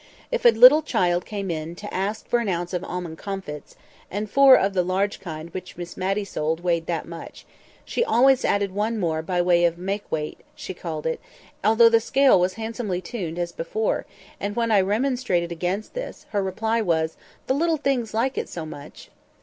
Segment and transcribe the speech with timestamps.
[0.31, 3.75] If a little child came in to ask for an ounce of almond comfits
[4.09, 7.45] (and four of the large kind which Miss Matty sold weighed that much),
[7.85, 11.21] she always added one more by "way of make weight," as she called it,
[11.63, 14.07] although the scale was handsomely turned before;
[14.39, 17.15] and when I remonstrated against this, her reply was,
[17.45, 19.11] "The little things like it so much!"